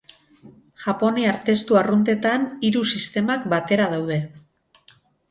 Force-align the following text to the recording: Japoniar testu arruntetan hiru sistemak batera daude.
Japoniar 0.83 1.35
testu 1.49 1.77
arruntetan 1.81 2.47
hiru 2.69 2.81
sistemak 2.93 3.45
batera 3.53 3.91
daude. 3.93 4.17